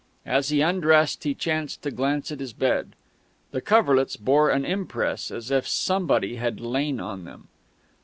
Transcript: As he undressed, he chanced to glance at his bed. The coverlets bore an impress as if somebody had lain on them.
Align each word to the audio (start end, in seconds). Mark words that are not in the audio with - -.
As 0.25 0.49
he 0.49 0.61
undressed, 0.61 1.25
he 1.25 1.35
chanced 1.35 1.83
to 1.83 1.91
glance 1.91 2.31
at 2.31 2.39
his 2.39 2.53
bed. 2.53 2.95
The 3.51 3.61
coverlets 3.61 4.15
bore 4.15 4.49
an 4.49 4.65
impress 4.65 5.29
as 5.29 5.51
if 5.51 5.67
somebody 5.67 6.37
had 6.37 6.59
lain 6.59 6.99
on 6.99 7.23
them. 7.23 7.49